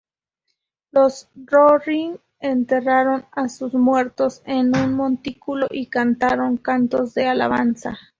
Los 0.89 1.29
rohirrim 1.35 2.17
enterraron 2.39 3.27
a 3.33 3.47
sus 3.49 3.75
muertos 3.75 4.41
en 4.45 4.75
un 4.75 4.95
montículo 4.95 5.67
y 5.69 5.91
cantaron 5.91 6.57
cantos 6.57 7.13
de 7.13 7.27
alabanza. 7.27 7.99